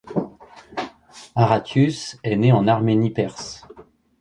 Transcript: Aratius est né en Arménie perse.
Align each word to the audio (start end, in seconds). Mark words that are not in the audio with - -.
Aratius 1.35 2.17
est 2.23 2.35
né 2.35 2.51
en 2.51 2.67
Arménie 2.67 3.11
perse. 3.11 3.67